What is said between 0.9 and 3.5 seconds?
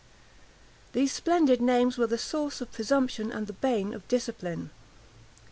631 These splendid names were the source of presumption and